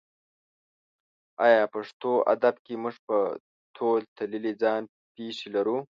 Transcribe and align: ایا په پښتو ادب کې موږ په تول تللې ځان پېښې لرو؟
ایا 1.45 1.61
په 1.67 1.69
پښتو 1.73 2.11
ادب 2.33 2.55
کې 2.65 2.73
موږ 2.83 2.95
په 3.07 3.17
تول 3.75 4.01
تللې 4.17 4.53
ځان 4.61 4.81
پېښې 5.15 5.47
لرو؟ 5.55 5.77